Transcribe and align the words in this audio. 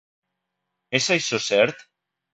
És 1.01 1.11
això 1.17 1.43
cert? 1.51 1.89